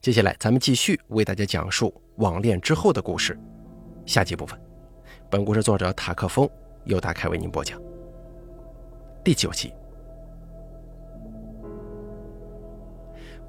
[0.00, 3.36] 接下来咱们继续为大家讲述网恋之后的故事，
[4.06, 4.58] 下集部分。
[5.28, 6.48] 本故事作者塔克风
[6.84, 7.80] 由大凯为您播讲。
[9.24, 9.74] 第九集，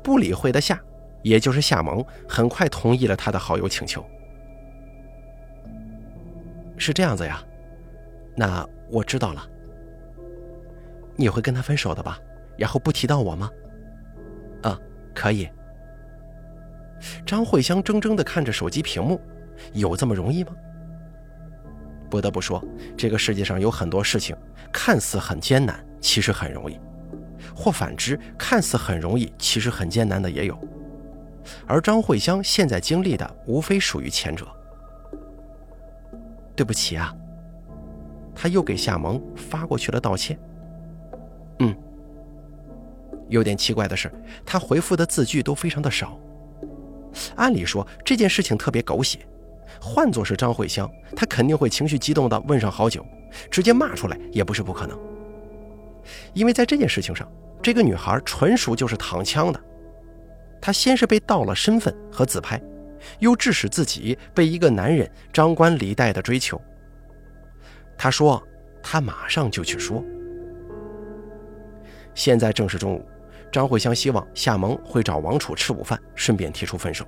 [0.02, 0.82] 不理会的夏，
[1.22, 4.04] 也就是夏萌，很快同意了他的好友请求。
[6.78, 7.44] 是这样子呀，
[8.36, 9.48] 那我知道了。
[11.16, 12.20] 你会跟他分手的吧？
[12.58, 13.52] 然后不提到我吗？
[14.64, 14.80] 啊，
[15.14, 15.48] 可以。
[17.26, 19.20] 张慧香怔怔地看着手机屏幕，
[19.74, 20.52] 有这么容易吗？
[22.10, 22.64] 不得不说，
[22.98, 24.36] 这个世界上有很多事情
[24.72, 26.76] 看似很艰难，其实很容易；
[27.56, 30.60] 或反之，看似很容易，其实很艰难的也有。
[31.68, 34.48] 而张慧香现在经历的，无非属于前者。
[36.56, 37.16] 对不起啊，
[38.36, 40.38] 他又给夏萌发过去了道歉。
[41.60, 41.76] 嗯，
[43.28, 44.12] 有点奇怪的是，
[44.46, 46.20] 他回复的字句都非常的少。
[47.36, 49.20] 按理说这件事情特别狗血，
[49.82, 53.06] 换作是张慧香，她肯定会情绪激动的问上好久，
[53.50, 54.98] 直接骂出来也不是不可能。
[56.34, 57.30] 因为在这件事情上，
[57.62, 59.60] 这个女孩纯属就是躺枪的。
[60.62, 62.62] 她先是被盗了身份和自拍，
[63.20, 66.60] 又致使自己被一个男人张冠李戴的追求。
[67.98, 68.42] 她说
[68.82, 70.04] ：“她马上就去说。”
[72.14, 73.06] 现在正是中午。
[73.52, 77.06] 张慧香希望夏萌会找王楚吃午饭，顺便提出分手。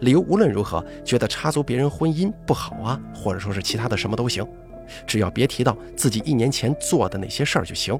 [0.00, 4.46] 理由无论如何，觉得插足别人婚姻不好啊，或者说是其他的什么都行，
[5.06, 7.98] 只要别提到自己一年前做的那些事儿就行。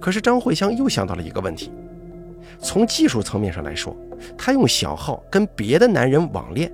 [0.00, 1.72] 可是张慧香又想到了一个问题：
[2.60, 3.96] 从技术层面上来说，
[4.36, 6.72] 她用小号跟别的男人网恋，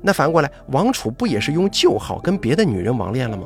[0.00, 3.44] 那反过来王楚不也是用旧号跟别的女人网恋了吗？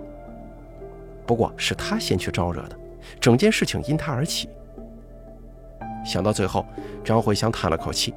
[1.26, 2.76] 不过是他先去招惹的。
[3.24, 4.50] 整件事情因他而起。
[6.04, 6.66] 想到最后，
[7.02, 8.12] 张慧香叹了口气：“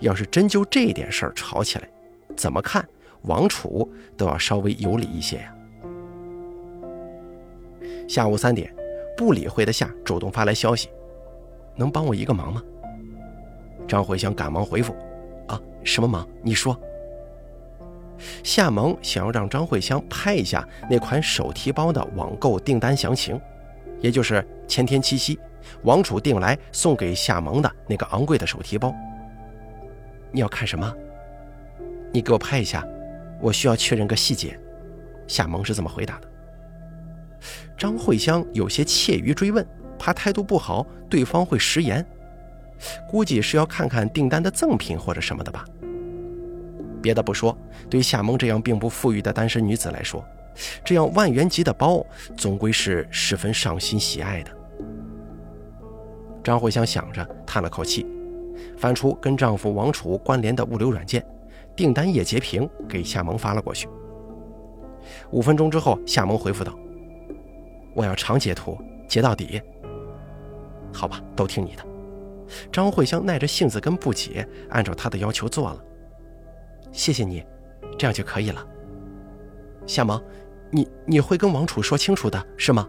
[0.00, 1.88] 要是真就这点事儿吵起来，
[2.36, 2.84] 怎么看
[3.22, 5.54] 王楚都要稍微有理一些呀。”
[8.08, 8.74] 下午三点，
[9.16, 10.88] 不理会的夏主动发来消息
[11.78, 12.60] ：“能帮我一个忙吗？”
[13.86, 14.92] 张慧香赶忙回复
[15.46, 16.28] ：“啊，什么忙？
[16.42, 16.76] 你说。”
[18.42, 23.40] 夏萌想要让张慧香拍一下那款手提包的网购订单详情。
[24.06, 25.36] 也就是前天七夕，
[25.82, 28.94] 王楚订来送给夏萌的那个昂贵的手提包。
[30.30, 30.94] 你要看什么？
[32.12, 32.86] 你给我拍一下，
[33.40, 34.56] 我需要确认个细节。
[35.26, 36.28] 夏萌是这么回答的。
[37.76, 39.66] 张慧香有些怯于追问，
[39.98, 42.06] 怕态度不好，对方会食言。
[43.10, 45.64] 估计是要看看订单的赠品或者什么的吧。
[47.02, 47.58] 别的不说，
[47.90, 50.24] 对夏萌这样并不富裕的单身女子来说。
[50.84, 52.04] 这样万元级的包，
[52.36, 54.50] 总归是十分上心喜爱的。
[56.42, 58.06] 张慧香想着，叹了口气，
[58.78, 61.24] 翻出跟丈夫王楚关联的物流软件，
[61.74, 63.88] 订单页截屏给夏萌发了过去。
[65.30, 66.72] 五分钟之后，夏萌回复道
[67.94, 68.78] ：“我要长截图，
[69.08, 69.60] 截到底。”
[70.94, 71.84] 好吧，都听你的。
[72.70, 75.84] 张慧香耐着性子跟不解，按照他的要求做了。
[76.92, 77.44] 谢谢你，
[77.98, 78.64] 这样就可以了。
[79.84, 80.22] 夏萌。
[80.76, 82.86] 你你会跟王楚说清楚的是吗？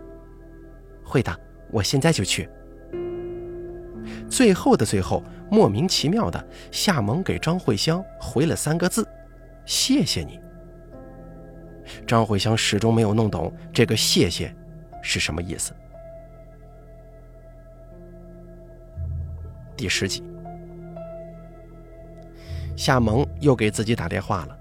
[1.05, 1.33] 会的，
[1.71, 2.49] 我现在就去。
[4.29, 9.07] 最后的最后，莫名其妙的，夏萌给张慧香回了三个字
[9.65, 10.37] ：“谢谢你。”
[12.05, 14.53] 张慧香始终没有弄懂这个“谢谢”
[15.01, 15.71] 是什么意思。
[19.77, 20.21] 第十集，
[22.75, 24.59] 夏萌又给自己打电话了，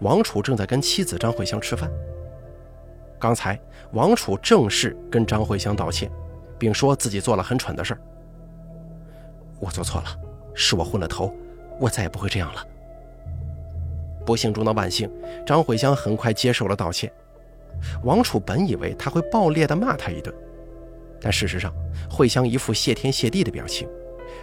[0.00, 1.90] 王楚正在跟妻子张慧香吃饭。
[3.18, 3.58] 刚才
[3.92, 6.10] 王楚正式跟张慧香道歉，
[6.58, 8.00] 并说自己做了很蠢的事儿。
[9.60, 10.06] 我做错了，
[10.54, 11.32] 是我昏了头，
[11.80, 12.66] 我再也不会这样了。
[14.26, 15.10] 不幸中的万幸，
[15.46, 17.10] 张慧香很快接受了道歉。
[18.02, 20.34] 王楚本以为他会爆裂的骂他一顿，
[21.20, 21.72] 但事实上，
[22.10, 23.88] 慧香一副谢天谢地的表情，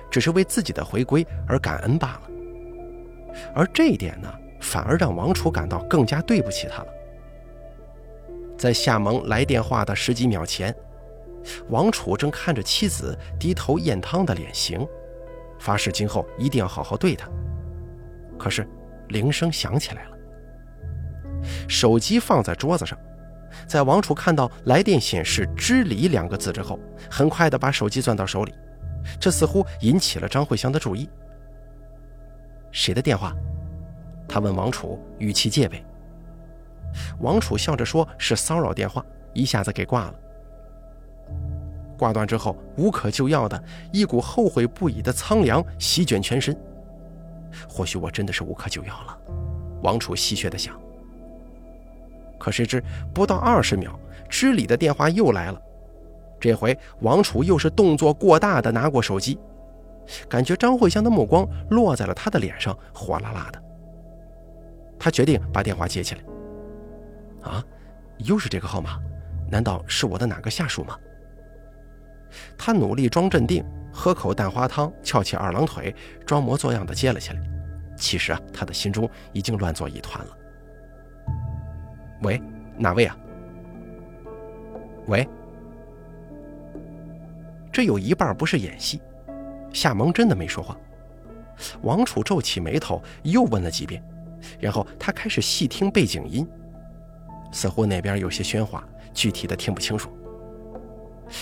[0.09, 2.22] 只是为自己的回归而感恩罢了。
[3.56, 6.88] 而这一点呢，反而让王楚感到更加对不起他了。
[8.61, 10.72] 在夏萌来电话的十几秒前，
[11.69, 14.87] 王楚正看着妻子低头咽汤的脸型，
[15.58, 17.28] 发誓今后一定要好好对她。
[18.37, 18.69] 可是，
[19.08, 20.11] 铃声响起来了。
[21.67, 22.96] 手机放在桌子上，
[23.66, 26.79] 在王楚看到来电显示“知礼”两个字之后，
[27.09, 28.53] 很快的把手机攥到手里，
[29.19, 31.09] 这似乎引起了张慧香的注意。
[32.72, 33.35] 谁的电话？
[34.28, 35.84] 他问王楚，语气戒备。
[37.20, 40.14] 王楚笑着说：“是骚扰电话。”一下子给挂了。
[41.97, 46.53] 挂断之后无可救药的一股后悔不已的苍凉席卷全身。
[47.66, 49.17] 或许我真的是无可救药了，
[49.84, 50.78] 王楚戏谑地想。
[52.38, 52.84] 可谁知
[53.14, 53.97] 不到二十秒，
[54.28, 55.61] 知礼的电话又来了。
[56.40, 59.40] 这回王楚又是动作过大的拿过手机，
[60.28, 63.64] 感觉张慧香的目光落在了他的脸上，火辣辣的。
[64.99, 66.22] 他决定把电话接起来。
[67.43, 67.64] 啊，
[68.17, 68.99] 又是这个号码？
[69.49, 70.97] 难道是我的哪个下属吗？
[72.58, 75.93] 他努力装镇定，喝口蛋花汤，翘起二郎腿，
[76.26, 77.41] 装模作样的接了起来。
[77.97, 80.38] 其实啊，他的心中已经乱作一团了。
[82.23, 82.41] 喂，
[82.78, 83.17] 哪位啊？
[85.08, 85.28] 喂，
[87.72, 89.02] 这有一半不是演戏，
[89.73, 90.78] 夏萌真的没说话。
[91.82, 94.02] 王楚皱起眉头，又问了几遍，
[94.59, 96.47] 然后他开始细听背景音，
[97.52, 98.84] 似乎那边有些喧哗，
[99.14, 100.09] 具体的听不清楚。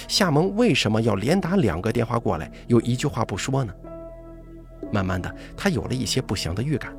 [0.07, 3.73] 夏萌为什么要连打两个电话过来，又一句话不说呢？
[4.91, 6.95] 慢慢的，他有了一些不祥的预感。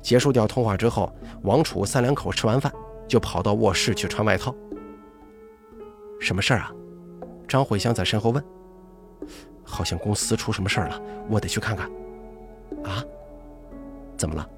[0.00, 1.12] 结束掉通话之后，
[1.42, 2.72] 王楚三两口吃完饭，
[3.08, 4.54] 就跑到卧室去穿外套。
[6.20, 6.72] 什么事儿啊？
[7.46, 8.42] 张慧香在身后问。
[9.64, 11.90] 好像公司出什么事儿了，我得去看看。
[12.84, 13.04] 啊？
[14.16, 14.48] 怎么了？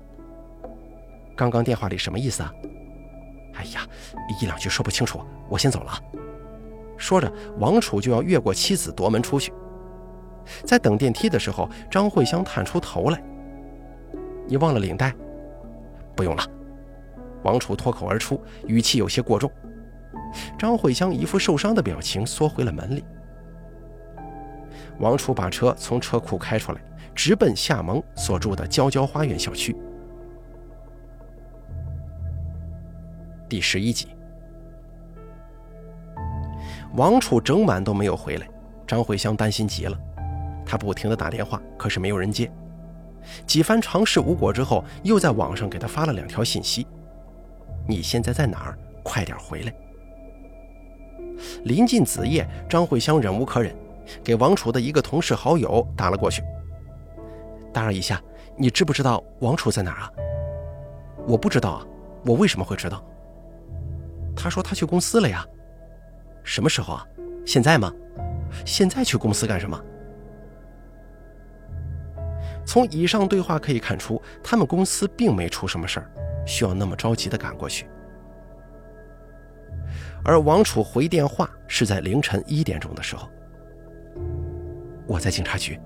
[1.40, 2.52] 刚刚电话里什么意思啊？
[3.54, 3.80] 哎呀，
[4.38, 5.92] 一两句说不清楚，我先走了。
[6.98, 9.50] 说着，王楚就要越过妻子夺门出去。
[10.64, 13.24] 在等电梯的时候，张慧香探出头来
[14.46, 15.14] ：“你忘了领带？”
[16.14, 16.44] 不用了，
[17.42, 19.50] 王楚脱口而出，语气有些过重。
[20.58, 23.02] 张慧香一副受伤的表情，缩回了门里。
[24.98, 26.80] 王楚把车从车库开出来，
[27.14, 29.74] 直奔夏萌所住的娇娇花园小区。
[33.50, 34.06] 第十一集，
[36.94, 38.48] 王楚整晚都没有回来，
[38.86, 39.98] 张慧香担心极了，
[40.64, 42.48] 她不停的打电话，可是没有人接。
[43.48, 46.86] 几番尝试无果之后，又在网上给他发了两条信息
[47.88, 48.78] ：“你现在在哪儿？
[49.02, 49.74] 快点回来！”
[51.66, 53.74] 临近子夜，张慧香忍无可忍，
[54.22, 56.40] 给王楚的一个同事好友打了过去
[57.74, 58.22] ：“打扰一下，
[58.56, 60.12] 你知不知道王楚在哪儿啊
[61.26, 61.86] ？”“我不知道啊，
[62.24, 63.04] 我为什么会知道？”
[64.42, 65.46] 他说他去公司了呀。
[66.42, 67.06] “什么时候啊？
[67.44, 67.92] 现在吗？
[68.64, 69.78] 现在去公司干什么？”
[72.64, 76.10] 从以上对话可以看出，他们公司并没出什么事儿，
[76.46, 77.86] 需要那么着急的赶过去。
[80.24, 83.28] 而王楚回电话是在凌晨一点钟的时候。
[85.06, 85.78] 我在警察局。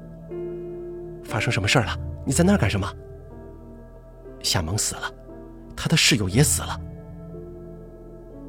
[1.24, 1.96] 发生什么事儿了？
[2.26, 2.86] 你在那儿干什么？
[4.42, 5.10] 夏萌死了，
[5.74, 6.78] 他的室友也死了。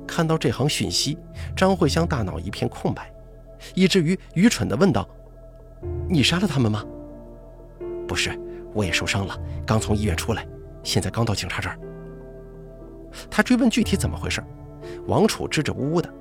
[0.08, 1.18] 看到这行讯息，
[1.56, 3.12] 张慧香大脑一片空白，
[3.74, 5.08] 以至于愚蠢的问道
[6.10, 6.84] ：“你杀了他们吗？”
[8.08, 8.38] 不是，
[8.74, 10.48] 我也受伤了，刚从医院出来，
[10.84, 11.80] 现在刚到警察这儿。
[13.32, 14.44] 他追问具体怎么回事，
[15.08, 16.14] 王楚支支吾吾的，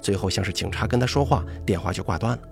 [0.00, 2.42] 最后像是警察跟他说话，电话就挂断了。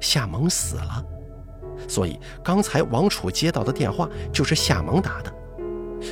[0.00, 1.04] 夏萌死了，
[1.88, 5.32] 所以刚才王楚接到的电话就是夏萌打的，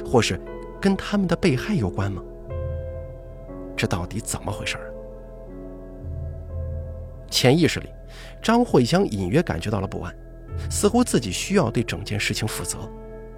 [0.07, 0.41] 或是
[0.81, 2.23] 跟他们的被害有关吗？
[3.83, 4.79] 这到底怎么回事？
[7.29, 7.89] 潜意识里，
[8.41, 10.15] 张慧香隐约感觉到了不安。
[10.71, 12.79] 似乎自己需要对整件事情负责，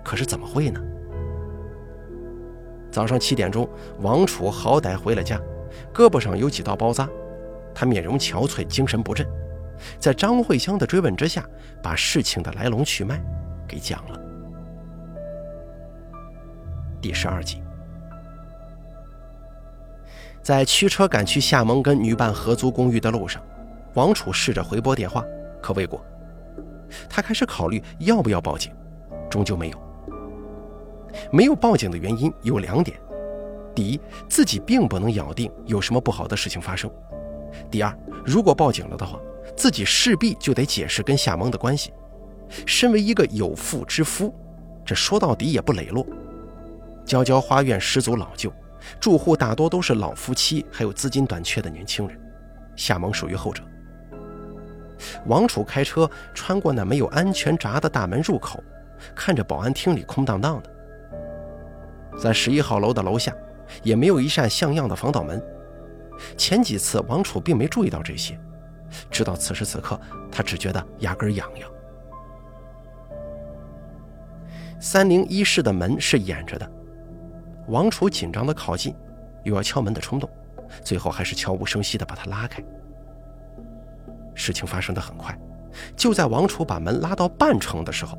[0.04, 0.78] 可是怎么会呢？
[2.90, 3.66] 早上七点钟，
[4.00, 5.40] 王楚好歹回了家，
[5.94, 7.08] 胳膊上有几道包扎，
[7.74, 9.26] 他面容憔悴，精神不振。
[9.98, 11.42] 在张慧香的追问之下，
[11.82, 13.18] 把事情的来龙去脉
[13.66, 14.20] 给讲了。
[17.00, 17.63] 第十二集，
[20.44, 23.42] 在驱车赶去厦门跟女伴合租公寓的路上，
[23.94, 25.24] 王楚试着回拨电话，
[25.62, 26.04] 可未果。
[27.08, 28.70] 他开始考虑要不要报警，
[29.30, 29.78] 终究没有。
[31.32, 32.94] 没有报警的原因有两点：
[33.74, 33.98] 第一，
[34.28, 36.90] 自己并不能咬定有什么不好的事情发生；
[37.70, 39.18] 第二，如果报警了的话，
[39.56, 41.90] 自己势必就得解释跟夏萌的关系。
[42.66, 44.34] 身为一个有妇之夫，
[44.84, 46.06] 这说到底也不磊落。
[47.06, 48.52] 娇娇花苑十足老旧，
[49.00, 52.20] 住户大多都是老夫妻，还有资金短缺的年轻人。
[52.76, 53.62] 夏萌属于后者。
[55.26, 58.62] 王楚开车穿过那没有安全闸的大门入口，
[59.14, 60.70] 看着保安厅里空荡荡的。
[62.18, 63.34] 在十一号楼的楼下，
[63.82, 65.42] 也没有一扇像样的防盗门。
[66.36, 68.38] 前几次王楚并没注意到这些，
[69.10, 70.00] 直到此时此刻，
[70.30, 71.68] 他只觉得牙根痒痒。
[74.80, 76.70] 三零一室的门是掩着的，
[77.74, 78.94] 王楚紧张的靠近，
[79.42, 80.30] 有要敲门的冲动，
[80.84, 82.62] 最后还是悄无声息地把他拉开。
[84.32, 85.36] 事情发生的很快，
[85.96, 88.16] 就在王楚把门拉到半程的时候，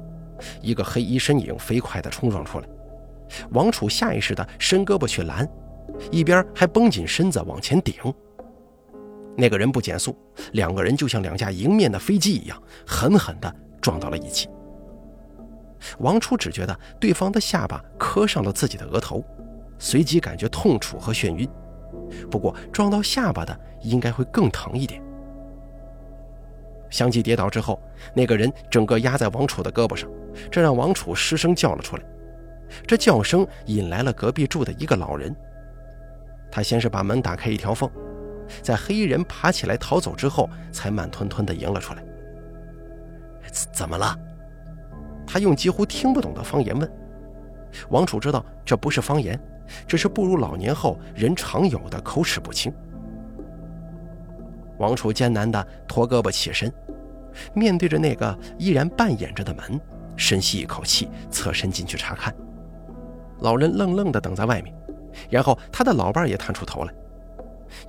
[0.62, 2.68] 一个黑衣身影飞快地冲撞出来。
[3.52, 5.50] 王楚下意识地伸胳膊去拦，
[6.12, 7.94] 一边还绷紧身子往前顶。
[9.38, 10.18] 那个人不减速，
[10.52, 14.50] 两个人就像两架迎面的飞机一样，狠狠地撞到了一起。
[16.00, 19.24] 王楚只觉得对方的下巴磕上了自己的额头，
[19.86, 21.48] 随即感觉痛楚和眩晕。
[22.32, 25.00] 不过撞到下巴的应该会更疼一点。
[26.90, 27.80] 相继跌倒之后，
[28.12, 30.10] 那个人整个压在王楚的胳膊上，
[30.50, 32.04] 这让王楚失声叫了出来。
[32.88, 35.36] 这叫声引来了隔壁住的一个老人。
[36.52, 37.88] 他先是把门打开一条缝，
[38.64, 42.04] 在黑衣人爬起来逃走之后，才慢吞吞地迎了出来。
[43.72, 44.18] 怎么了？
[45.28, 46.92] 他用几乎听不懂的方言问。
[47.90, 49.40] 王楚知道这不是方言，
[49.88, 52.74] 这是步入老年后人常有的口齿不清。
[54.78, 56.72] 王楚艰难地驼胳膊起身，
[57.54, 59.80] 面对着那个依然半掩着的门，
[60.18, 62.36] 深吸一口气，侧身进去查看。
[63.40, 64.76] 老人愣愣地等在外面，
[65.30, 66.94] 然后他的老伴也探出头来。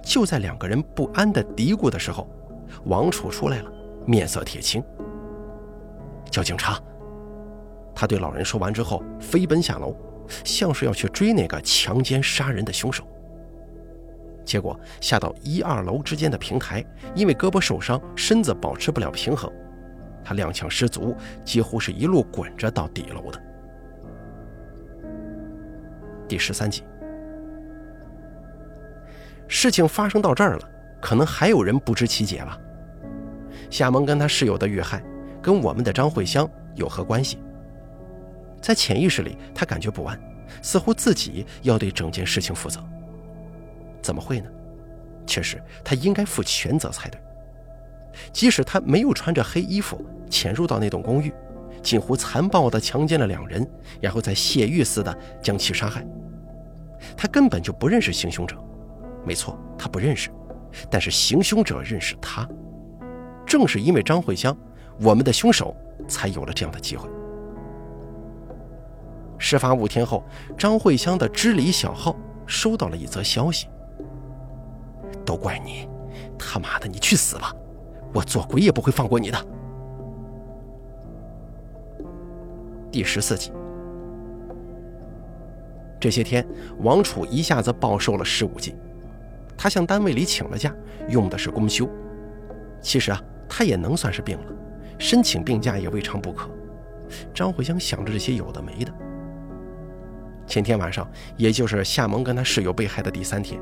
[0.02, 2.28] 就在两个人不安地嘀咕的时候，
[2.85, 3.71] 王楚出来了，
[4.06, 4.83] 面色铁青。
[6.30, 6.80] 叫警察！
[7.95, 9.97] 他对老人说完之后，飞奔下楼，
[10.45, 13.04] 像是要去追那个强奸杀人的凶手。
[14.45, 19.52] 结果下到一二楼之间的平台，因为胳膊受伤，身子保持不了平衡，
[20.25, 23.42] 他踉跄失足，几乎是一路滚着到底楼的。
[26.28, 26.85] 第十三集，
[29.49, 30.68] 事情发生到这儿了，
[31.00, 32.56] 可能还有人不知其解吧？
[33.68, 35.02] 夏萌跟他室友的遇害，
[35.42, 37.38] 跟我们的张慧香有何关系？
[38.60, 40.18] 在潜意识里，他感觉不安，
[40.62, 42.82] 似乎自己要对整件事情负责。
[44.02, 44.48] 怎么会呢？
[45.26, 47.20] 确实，他应该负全责才对。
[48.32, 51.32] 即使他没有穿着黑衣服潜入到那栋公寓。
[51.82, 53.64] 近乎残暴地强奸了两人，
[54.00, 56.04] 然后再泄欲似的将其杀害。
[57.16, 58.56] 他根本就不认识行凶者，
[59.25, 60.30] 没错，他不认识。
[60.90, 62.48] 但是行凶者认识他。
[63.46, 64.56] 正是因为张慧香，
[65.00, 65.76] 我们的凶手
[66.08, 67.08] 才有了这样的机会。
[69.38, 70.25] 事发五天后，
[70.57, 72.16] 张慧香的知里小号
[72.47, 73.69] 收到了一则消息
[75.25, 75.88] ：“都怪你，
[76.38, 77.55] 他妈的，你去死吧！
[78.14, 79.47] 我做鬼也不会放过你的。”
[82.90, 83.52] 第十四集，
[86.00, 86.47] 这些天，
[86.78, 88.75] 王楚一下子暴瘦了十五斤。
[89.59, 90.75] 他向单位里请了假，
[91.09, 91.88] 用的是公休。
[92.81, 94.52] 其实啊，他也能算是病了，
[94.99, 96.49] 申请病假也未尝不可。
[97.35, 98.93] 张慧香想着这些有的没的。
[100.46, 103.60] 前天晚上，也就是夏萌跟他室友被害的第三天，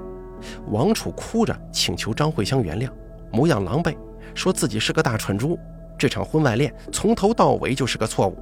[0.68, 2.88] 王楚哭着请求张慧香原谅，
[3.32, 3.96] 模样狼狈，
[4.34, 5.58] 说自己是个大蠢猪，
[5.98, 8.36] 这场婚外恋从头到尾就是个错误。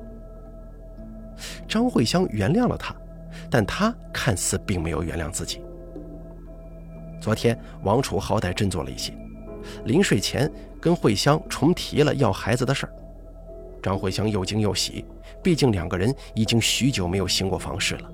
[1.69, 2.95] 张慧香原谅了他，
[3.49, 5.63] 但他看似并没有原谅自己。
[7.21, 9.15] 昨天王楚好歹振作了一些，
[9.85, 12.93] 临睡前跟慧香重提了要孩子的事儿。
[13.81, 15.05] 张慧香又惊又喜，
[15.43, 18.11] 毕竟两个人已经许久没有行过房事了。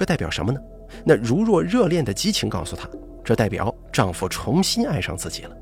[0.00, 0.58] 这代表什么呢？
[1.04, 2.88] 那如若热恋的激情告诉她，
[3.22, 5.54] 这代表丈夫重新爱上自己了。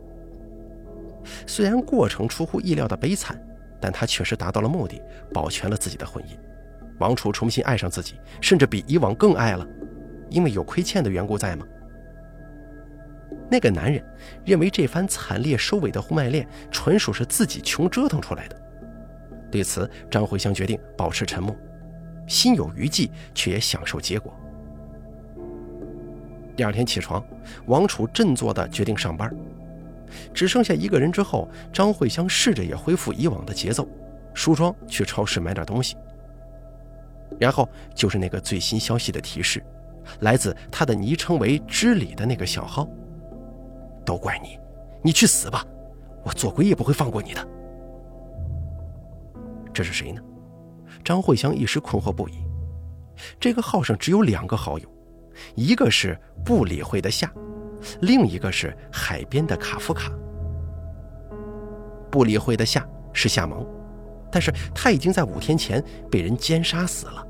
[1.44, 3.36] 虽然过程出乎意料的悲惨，
[3.80, 5.02] 但她确实达到了目的，
[5.34, 6.38] 保全了自己的婚姻。
[7.00, 9.66] 王楚重新爱上自己，甚至比以往更爱了，
[10.30, 11.66] 因为有亏欠的缘故在吗？
[13.50, 14.00] 那个男人
[14.44, 18.56] 认为这番惨烈收尾的婚外恋纯属是自己穷折腾出来的。
[19.50, 21.56] 对此，张慧香决定保持沉默，
[22.28, 24.32] 心有余悸，却也享受结果。
[26.54, 27.24] 第二天起床，
[27.66, 29.34] 王楚振作地决定上班，
[30.34, 33.88] 只剩下一个人之后，张慧香试着也恢复以往的节奏，
[34.34, 35.96] 梳妆去超市买点东西。
[37.38, 39.62] 然后就是那个最新消息的提示，
[40.20, 42.88] 来自他的昵称为“知礼”的那个小号。
[44.04, 44.58] 都怪你，
[45.02, 45.64] 你去死吧！
[46.24, 47.48] 我做鬼也不会放过你的。
[49.72, 50.20] 这是谁呢？
[51.08, 52.34] 张慧香一时困惑不已。
[53.40, 54.86] 这个号上只有两个好友，
[55.54, 57.32] 一个是不理会的夏，
[58.02, 60.12] 另一个是海边的卡夫卡。
[62.10, 63.66] 不理会的夏是夏萌。
[64.30, 67.26] 但是他已经在五天前被人奸杀死了，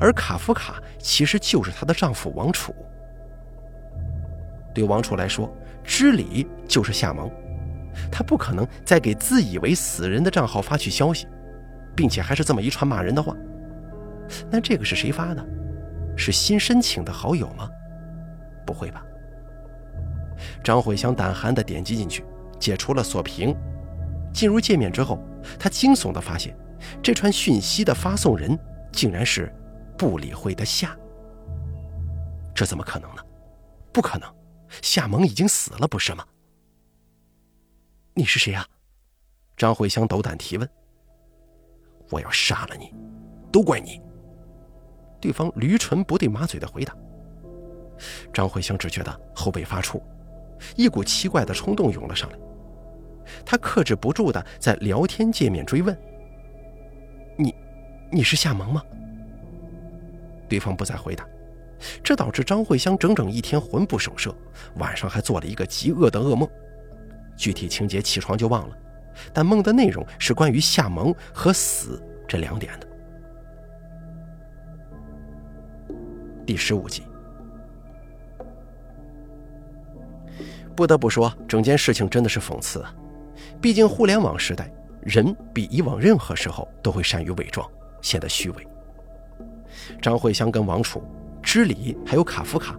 [0.00, 2.74] 而卡夫卡其实就是她的丈夫王楚。
[4.74, 5.48] 对王楚来说，
[5.84, 7.30] 知礼就是夏萌，
[8.10, 11.28] 他不可能再给自以为死人的账号发去消息，
[11.96, 13.34] 并且还是这么一串骂人的话。
[14.50, 15.44] 那这个是谁发的？
[16.16, 17.68] 是新申请的好友吗？
[18.66, 19.04] 不会吧，
[20.64, 22.24] 张慧香胆寒地点击进去，
[22.58, 23.56] 解除了锁屏。
[24.32, 25.18] 进入界面之后，
[25.58, 26.56] 他惊悚地发现，
[27.02, 28.58] 这串讯息的发送人
[28.92, 29.54] 竟然是
[29.96, 30.96] 不理会的夏。
[32.54, 33.22] 这怎么可能呢？
[33.92, 34.28] 不可能，
[34.82, 36.24] 夏萌已经死了，不是吗？
[38.14, 38.66] 你是谁呀？
[39.56, 40.68] 张慧香斗胆提问。
[42.10, 42.92] 我要杀了你，
[43.52, 44.00] 都怪你。
[45.20, 46.94] 对方驴唇不对马嘴的回答。
[48.32, 50.00] 张慧香只觉得后背发怵，
[50.76, 52.38] 一股奇怪的冲动涌了上来。
[53.44, 55.96] 他克制不住的在聊天界面追问
[57.36, 57.54] ：“你，
[58.12, 58.82] 你是夏萌吗？”
[60.48, 61.26] 对方不再回答，
[62.04, 64.32] 这导致张慧香整整一天魂不守舍，
[64.76, 66.48] 晚上还做了一个极恶的噩梦。
[67.36, 68.78] 具体情节起床就忘了，
[69.32, 72.86] 但梦的内容是关于夏萌和死这两点的。
[76.44, 77.02] 第十五集。
[80.76, 82.94] 不得不说，整件事情真的是讽刺啊！
[83.62, 84.70] 毕竟互联网时代，
[85.00, 87.66] 人比以往任何时候都会善于伪装，
[88.02, 88.68] 显得虚伪。
[90.02, 91.02] 张慧香跟王楚、
[91.42, 92.78] 知礼还有卡夫卡，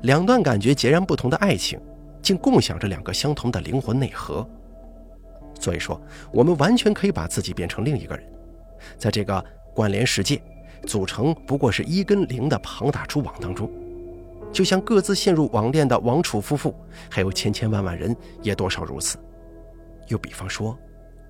[0.00, 1.78] 两段感觉截然不同的爱情，
[2.22, 4.48] 竟共享着两个相同的灵魂内核。
[5.60, 6.00] 所以说，
[6.32, 8.24] 我们完全可以把自己变成另一个人，
[8.96, 10.40] 在这个关联世界，
[10.86, 13.70] 组成不过是一跟零的庞大蛛网当中。
[14.50, 16.74] 就像各自陷入网恋的王楚夫妇，
[17.08, 19.16] 还有千千万万人也多少如此。
[20.08, 20.76] 又比方说，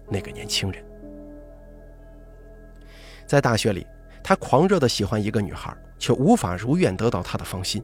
[0.08, 0.82] 那个年轻人，
[3.26, 3.86] 在大学里，
[4.22, 7.82] 他狂热的喜欢一个女孩，却无法如愿得到她的芳心。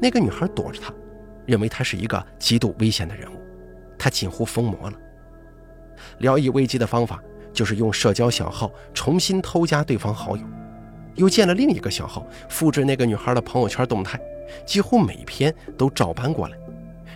[0.00, 0.92] 那个女孩躲着他，
[1.46, 3.36] 认为他是一个极度危险的人物，
[3.96, 4.98] 他近乎疯魔了。
[6.18, 7.22] 聊以危机的方法，
[7.52, 10.42] 就是用社交小号重新偷加对方好友。
[11.16, 14.20] 又建了另一个小号，复制那个女孩的朋友圈动态，
[14.66, 16.56] 几乎每篇都照搬过来，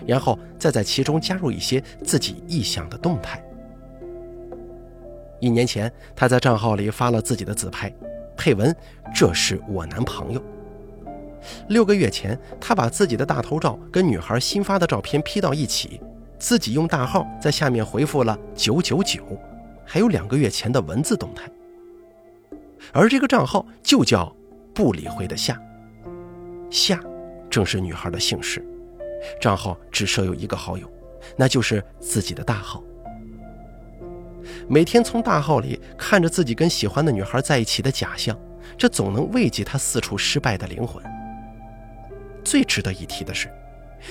[0.07, 3.43] 然后再在其中加入一些自己臆想的动态。
[5.41, 7.93] 一年前，他在账号里发了自己的自拍，
[8.37, 8.75] 配文
[9.15, 10.43] ：“这是我男朋友。”
[11.69, 16.01] 六个月前，他把自己的大头照跟女孩新发的照片 P 到一起，
[16.39, 19.25] 自己用大号在下面回复了“九九九”，
[19.85, 21.51] 还有两个月前的文字动态。
[22.93, 24.35] 而这个账号就叫
[24.73, 25.61] “不理会的夏”，
[26.71, 27.01] 夏
[27.51, 28.65] 正是女孩的姓氏。
[29.41, 30.89] 账号只设有一个好友，
[31.37, 32.83] 那就是自己的大号。
[34.69, 38.39] 每天从大号里看着自己跟喜欢的女孩在一起的假象，
[38.79, 41.03] 这总能慰藉他四处失败的灵魂。
[42.45, 43.51] 最值得一提的是，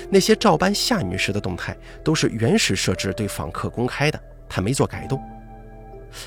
[0.09, 5.21] 那些照搬夏女士的动态都是原始设置对访客公开的，他没做改动。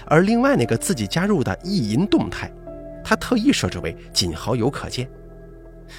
[0.07, 2.51] 而另外那个自己加入的意淫动态，
[3.03, 5.09] 他特意设置为仅好友可见。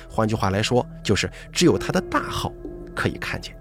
[0.10, 2.54] 换句话来说，就是只有他的大号
[2.96, 3.56] 可以看见。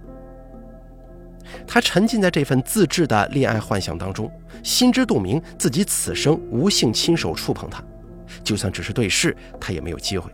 [1.67, 4.31] 他沉浸在这份自制的恋爱幻想当中，
[4.63, 7.83] 心知肚明自己此生无幸亲手触碰她，
[8.45, 10.31] 就算只是对视，他也没有机会。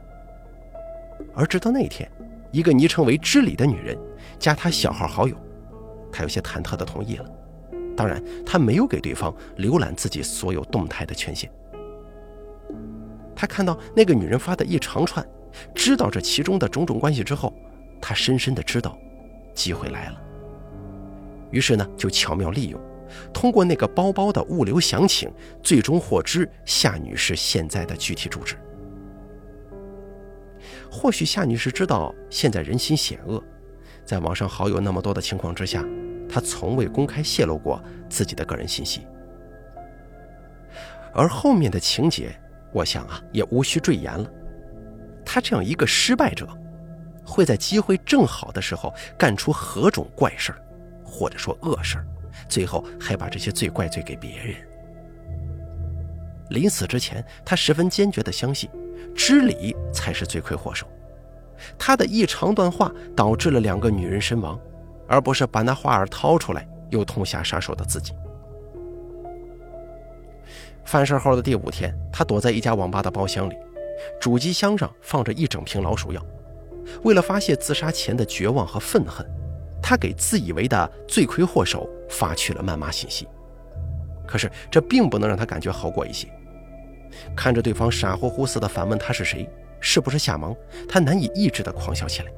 [1.34, 2.10] 而直到那天，
[2.56, 3.94] 一个昵称为“知礼”的女人
[4.38, 5.36] 加他小号好友，
[6.10, 7.30] 他有些忐忑地同意了。
[7.94, 11.52] 当然，他没有给对方浏览自己所有动态的权限。
[13.34, 15.22] 他看到那个女人发的一长串，
[15.74, 17.52] 知道这其中的种种关系之后，
[18.00, 18.98] 他深深的知道，
[19.52, 20.18] 机会来了。
[21.50, 22.80] 于是呢，就巧妙利用，
[23.34, 25.30] 通过那个包包的物流详情，
[25.62, 28.56] 最终获知夏女士现在的具体住址。
[30.90, 33.42] 或许夏女士知道现在人心险恶，
[34.04, 35.84] 在网上好友那么多的情况之下。
[36.28, 39.06] 她从未公开泄露过自己的个人信息，
[41.14, 42.36] 而后面的情节，
[42.72, 44.28] 我想啊，也无需赘言了。
[45.24, 46.48] 他这样一个失败者，
[47.24, 50.58] 会在机会正好的时候干出何种怪事儿，
[51.04, 52.06] 或者说恶事儿，
[52.48, 54.56] 最后还把这些罪怪罪给别人。
[56.50, 58.68] 临死之前，他十分坚决地相信，
[59.14, 60.86] 知礼才是罪魁祸首。
[61.78, 64.58] 他的一长段话导致了两个女人身亡。
[65.08, 68.12] 而不是把那话儿掏出来，又痛下杀手的自己。
[70.84, 73.54] 犯事后的第五天，他躲在一家网吧的包厢里，
[74.20, 76.20] 主机箱上放着一整瓶老鼠药。
[77.04, 79.24] 为了发泄自杀前的绝望和愤恨，
[79.80, 83.28] 他给自以为的罪魁祸首发去了谩骂信息。
[84.26, 86.28] 可是这并不能让他感觉好过一些。
[87.36, 89.48] 看着对方傻乎乎似的反问他是谁，
[89.80, 90.54] 是不是夏萌，
[90.88, 92.32] 他难以抑制的狂笑起来。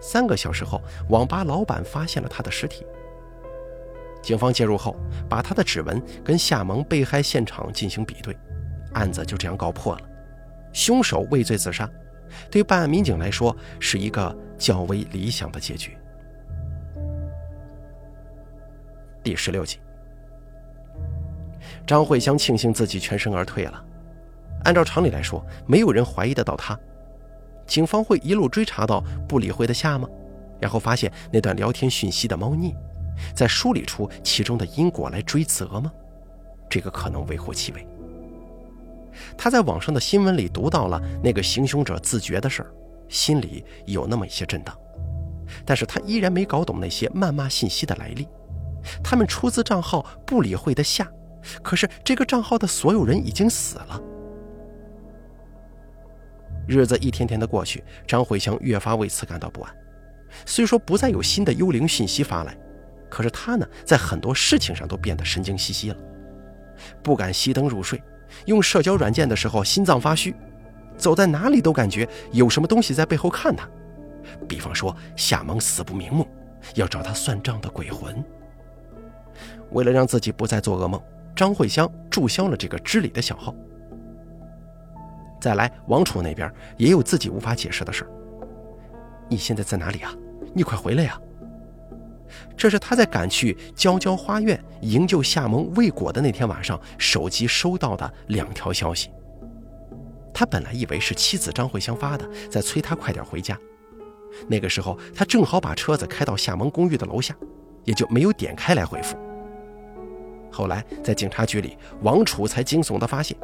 [0.00, 2.86] 三个小时后，网吧老板发现了他的尸体。
[4.22, 4.96] 警方介入后，
[5.28, 8.36] 把他的指纹跟夏萌被害现场进行比对，
[8.92, 10.00] 案子就这样告破了。
[10.72, 11.88] 凶手畏罪自杀，
[12.50, 15.96] 对办案民警来说是一个较为理想的结局。
[19.22, 19.78] 第十六集，
[21.88, 23.82] 张慧香庆幸自己全身而退了。
[24.64, 26.78] 按照常理来说，没有人怀疑得到他。
[27.66, 30.06] 警方会一路追查到不理会的夏吗？
[30.60, 32.74] 然后发现那段聊天讯息的猫腻，
[33.34, 35.90] 再梳理出其中的因果来追责吗？
[36.68, 37.86] 这个可能微乎其微。
[39.38, 42.70] 他在网上的新闻里读到了那个行凶者自觉的事儿，
[43.08, 44.76] 心里有那么一些震荡，
[45.64, 48.28] 但是他依然没搞懂那些谩骂信息的来历。
[49.02, 51.10] 他们出自账号不理会的夏，
[51.62, 54.00] 可是这个账号的所有人已经死了。
[56.66, 59.74] 日子一天天的过去，张慧香越发为此感到不安。
[60.44, 62.54] 虽说不再有新的幽灵讯息发来，
[63.08, 65.96] 可是她呢，在很多事情上都变得神经兮兮了，
[67.02, 68.02] 不敢熄灯入睡，
[68.44, 70.36] 用社交软件的时候心脏发虚，
[70.98, 73.66] 走在哪里都感觉有什么东西在背后看她。
[74.46, 76.28] 比方说夏萌死不瞑目，
[76.74, 78.22] 要找他算账的鬼魂。
[79.70, 81.02] 为了让自己不再做噩梦，
[81.38, 83.54] 张慧香注销了这个知理的小号。
[85.40, 88.10] 再来，王楚那边也有自己无法解释的事儿。
[89.28, 90.12] 你现在在哪里啊？
[90.52, 91.16] 你快回来呀！
[92.56, 99.08] 这是他在赶去娇娇花苑营救夏萌未果的那天晚上，手机收到的两条消息。
[100.34, 103.56] 他本来以为是妻子张慧香发的，在催他快点回家。
[104.48, 107.32] 那个时候，他正好把车子开到夏萌公寓的楼下，
[107.84, 109.16] 也就没有点开来回复。
[110.58, 113.38] 后来在警察局里，王楚才惊悚地发现。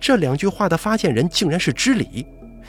[0.00, 2.26] 这两句话的发件人竟然是知礼，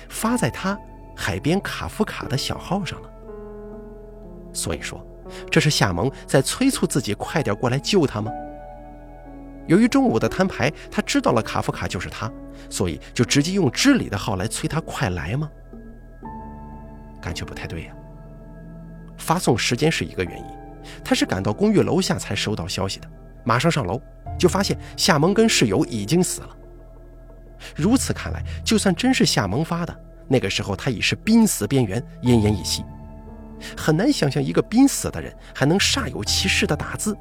[0.09, 0.77] 发在他
[1.17, 3.09] 海边卡夫卡的小号上了。
[4.53, 5.03] 所以说，
[5.49, 8.31] 这是夏萌在催促自己快点过来救他吗？
[9.65, 12.31] 由于中午的摊牌，他知道了卡夫卡就是他，
[12.69, 15.49] 所以就直接用知礼的号来催他快来吗？
[17.19, 17.93] 感觉不太对呀。
[19.17, 20.45] 发送时间是一个原因，
[21.03, 23.09] 他是赶到公寓楼下才收到消息的，
[23.43, 24.01] 马上上楼
[24.37, 26.49] 就发现夏萌跟室友已经死了。
[27.75, 32.83] 如此看来，就算真是夏萌发的，那个时候他已是濒死边缘，奄奄一息。
[33.75, 37.17] 很难想象一个濒死的人还能煞有其事的打字，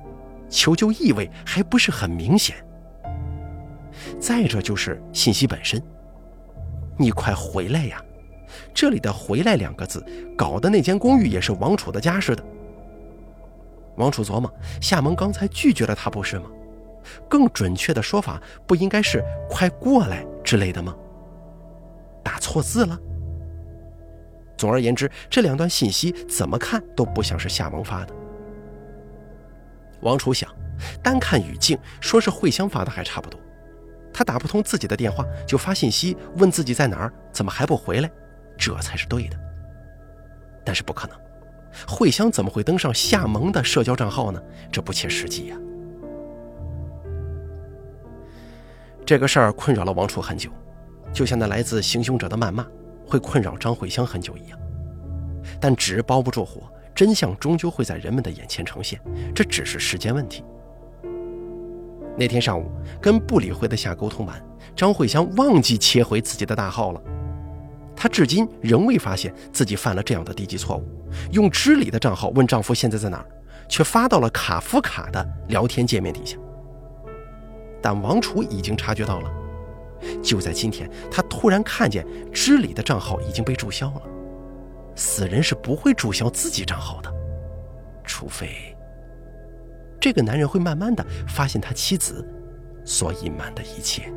[0.48, 2.56] 求救意味还不是很明显。
[4.20, 5.82] 再者就是信息本身，
[6.96, 8.00] 你快回来呀！
[8.72, 10.04] 这里的“回来”两个字，
[10.36, 12.44] 搞得那间公寓也是王楚的家似的。
[13.98, 16.46] 王楚琢磨，夏萌刚才拒绝了他，不是吗？
[17.28, 20.94] 更准确的说法，不应该是“快过来”之类的吗？
[22.22, 22.98] 打错字了。
[24.56, 28.14] 总而言之，这两段信息怎么看都不像是夏萌发的。
[30.02, 30.48] 王楚想，
[31.02, 33.40] 单看语境，说是慧香发的还差不多。
[34.12, 38.10] 他打不通自己的电话，就发信息问自己在哪儿，怎么还不回来，
[38.56, 39.38] 这才是对的。
[40.64, 41.16] 但是不可能，
[41.86, 44.42] 慧香怎么会登上夏萌的社交账号呢？
[44.72, 45.56] 这不切实际呀。
[49.06, 50.50] 这个事儿困扰了王楚很久，
[51.12, 52.66] 就像那来自行凶者的谩骂
[53.06, 54.58] 会困扰张慧香很久一样。
[55.58, 56.62] 但纸包不住火，
[56.94, 59.00] 真相终究会在人们的眼前呈现，
[59.34, 60.44] 这只是时间问题。
[62.18, 64.42] 那天上午跟不理会的夏沟通完，
[64.76, 67.00] 张慧香忘记切回自己的大号了。
[67.98, 70.84] 她至今仍未发现自己犯了这样的低级错误，
[71.32, 73.26] 用知里的账号问丈夫现在在哪儿，
[73.68, 76.38] 却发到了卡夫卡的聊天界面底下。
[77.82, 79.30] 但王楚已经察觉到了，
[80.22, 84.02] 就在今天，他突然看见知里的账号已经被注销了。
[84.94, 87.12] 死人是不会注销自己账号的，
[88.04, 88.76] 除非
[90.00, 92.24] 这个男人会慢慢的发现他妻子
[92.84, 94.12] 所隐瞒的一切。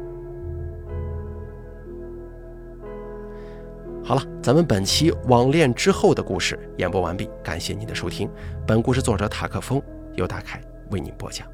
[4.03, 8.29] 好了，咱们本期网恋之后的故事演播完毕，感谢您的收听。
[8.65, 9.81] 本故事作者塔克风
[10.15, 10.59] 由大凯
[10.89, 11.47] 为您播讲。